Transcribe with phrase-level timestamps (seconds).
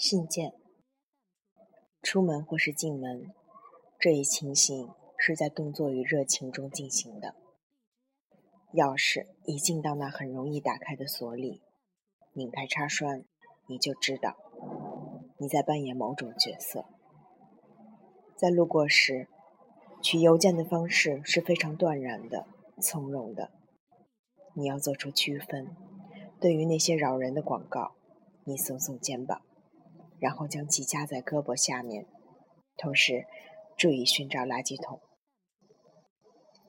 [0.00, 0.54] 信件，
[2.00, 3.30] 出门或是进门，
[3.98, 4.88] 这一情形
[5.18, 7.34] 是在动作与热情中进行的。
[8.72, 11.60] 钥匙一进到那很容易打开的锁里，
[12.32, 13.26] 拧开插栓，
[13.68, 14.38] 你就知道
[15.36, 16.86] 你在扮演某种角色。
[18.38, 19.28] 在路过时，
[20.02, 22.46] 取邮件的方式是非常断然的、
[22.80, 23.50] 从容的。
[24.54, 25.76] 你要做出区分。
[26.40, 27.92] 对于那些扰人的广告，
[28.44, 29.42] 你耸耸肩膀。
[30.20, 32.06] 然后将其夹在胳膊下面，
[32.76, 33.24] 同时
[33.78, 35.00] 注意寻找垃圾桶。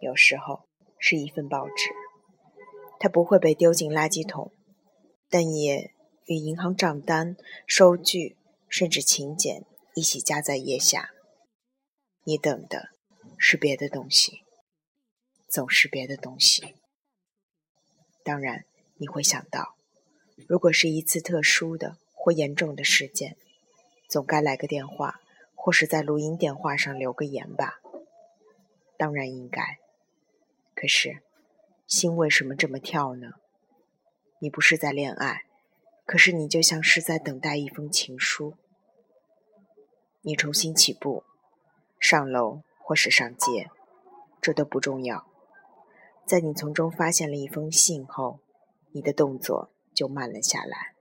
[0.00, 0.66] 有时候
[0.98, 1.90] 是一份报纸，
[2.98, 4.50] 它不会被丢进垃圾桶，
[5.28, 5.92] 但也
[6.26, 7.36] 与银行账单、
[7.66, 11.10] 收据甚至请柬一起夹在腋下。
[12.24, 12.88] 你等的
[13.36, 14.38] 是别的东西，
[15.48, 16.76] 总是别的东西。
[18.24, 18.64] 当然，
[18.96, 19.76] 你会想到，
[20.48, 21.98] 如果是一次特殊的。
[22.24, 23.36] 或严重的事件，
[24.08, 25.20] 总该来个电话，
[25.54, 27.82] 或是在录音电话上留个言吧。
[28.96, 29.78] 当然应该。
[30.74, 31.20] 可是，
[31.86, 33.32] 心为什么这么跳呢？
[34.38, 35.42] 你不是在恋爱，
[36.06, 38.54] 可是你就像是在等待一封情书。
[40.22, 41.24] 你重新起步，
[42.00, 43.70] 上楼或是上街，
[44.40, 45.26] 这都不重要。
[46.24, 48.40] 在你从中发现了一封信后，
[48.92, 50.93] 你的动作就慢了下来。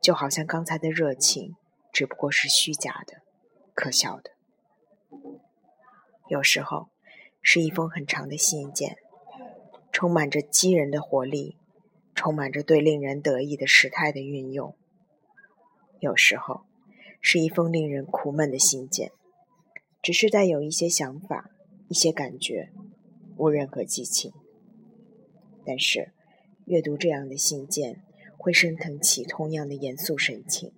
[0.00, 1.56] 就好像刚才的热情
[1.92, 3.22] 只不过是虚假的、
[3.74, 4.30] 可笑的。
[6.28, 6.88] 有时候
[7.42, 8.96] 是一封很长的信件，
[9.92, 11.58] 充满着激人的活力，
[12.14, 14.74] 充满着对令人得意的时态的运用；
[15.98, 16.62] 有时候
[17.20, 19.12] 是一封令人苦闷的信件，
[20.00, 21.50] 只是带有一些想法、
[21.88, 22.70] 一些感觉，
[23.36, 24.32] 无任何激情。
[25.66, 26.12] 但是
[26.64, 28.02] 阅读这样的信件。
[28.40, 30.72] 会升腾起同样的严肃神情。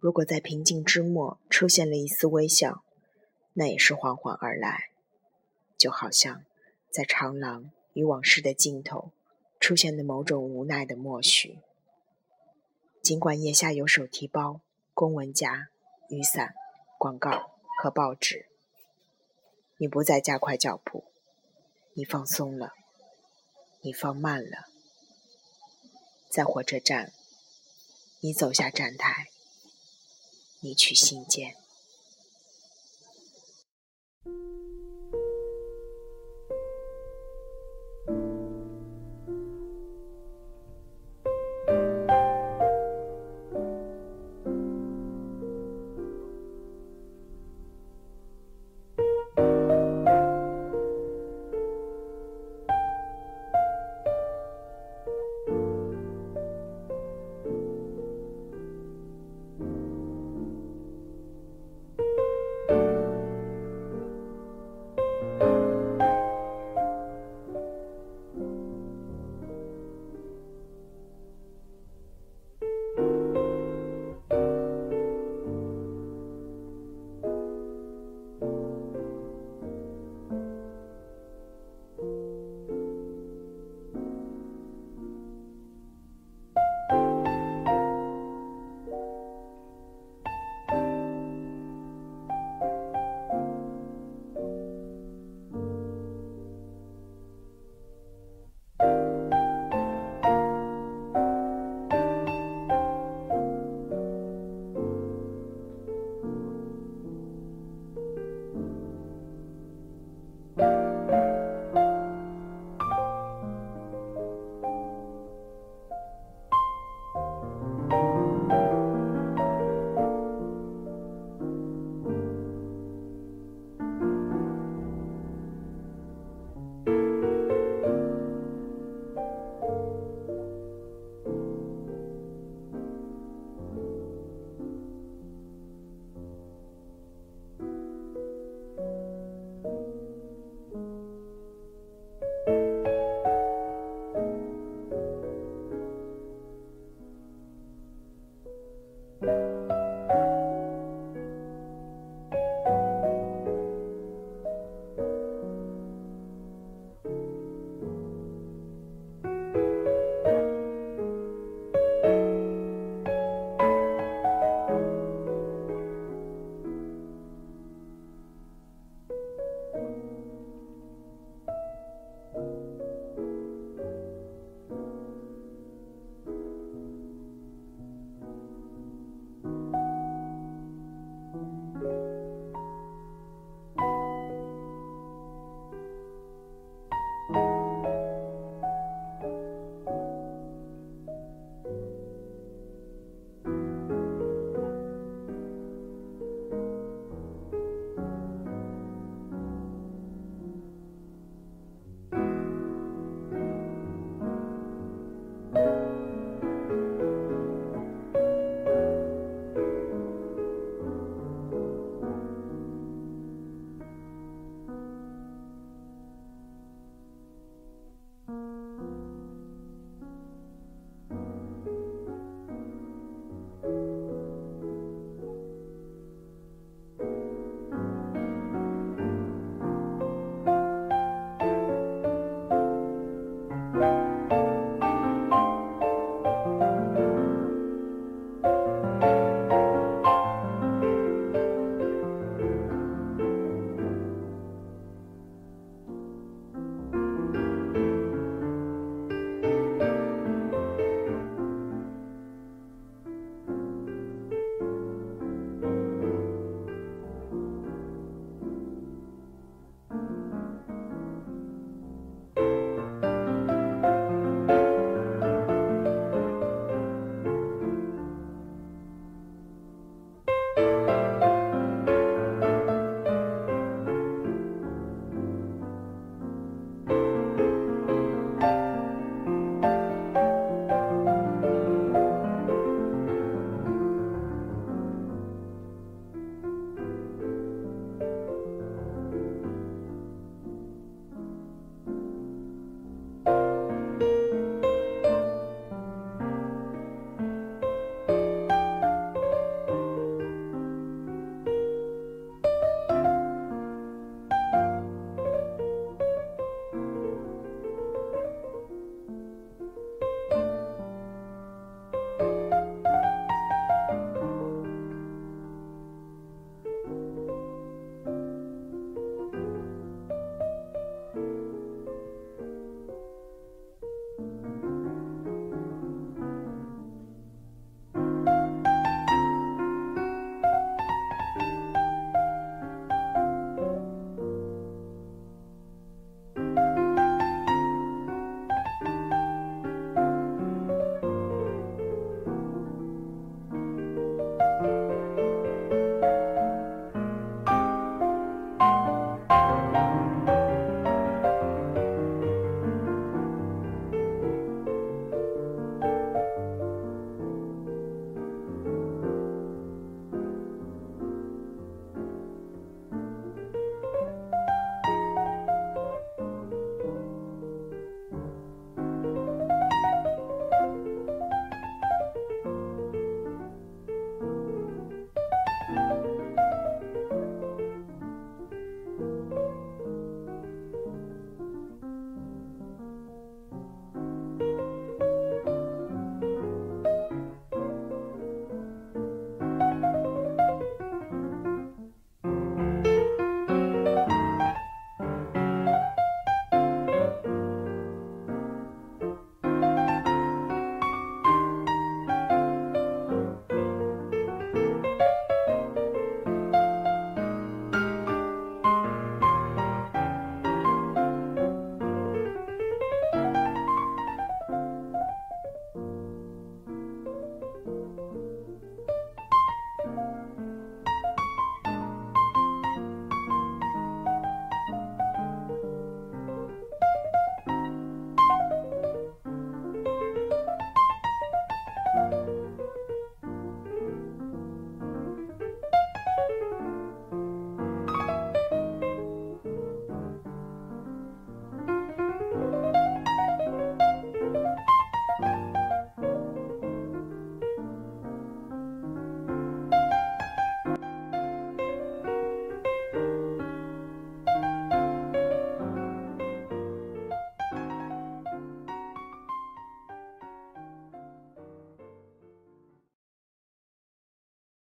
[0.00, 2.82] 如果在平静之末出现了一丝微笑，
[3.52, 4.88] 那也是缓缓而来，
[5.76, 6.46] 就好像
[6.90, 9.12] 在长廊与往事的尽头
[9.60, 11.58] 出现的某种无奈的默许。
[13.02, 14.62] 尽管腋下有手提包、
[14.94, 15.68] 公文夹、
[16.08, 16.54] 雨伞、
[16.98, 18.46] 广告和报纸，
[19.76, 21.04] 你不再加快脚步，
[21.92, 22.72] 你放松了，
[23.82, 24.73] 你放慢了。
[26.34, 27.12] 在火车站，
[28.18, 29.28] 你走下站台，
[30.58, 31.54] 你去信件。